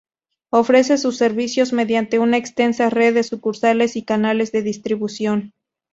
Ofrece 0.49 0.97
sus 0.97 1.17
servicios 1.17 1.73
mediante 1.73 2.17
una 2.17 2.35
extensa 2.37 2.89
red 2.89 3.13
de 3.13 3.21
sucursales 3.21 3.95
y 3.95 4.01
canales 4.03 4.51
de 4.51 4.63
distribución. 4.63 5.51